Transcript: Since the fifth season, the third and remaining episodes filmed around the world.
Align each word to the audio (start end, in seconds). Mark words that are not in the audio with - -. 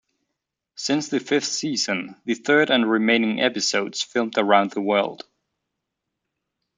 Since 0.73 1.09
the 1.09 1.19
fifth 1.19 1.45
season, 1.45 2.19
the 2.25 2.33
third 2.33 2.71
and 2.71 2.89
remaining 2.89 3.39
episodes 3.39 4.01
filmed 4.01 4.35
around 4.35 4.71
the 4.71 4.81
world. 4.81 5.25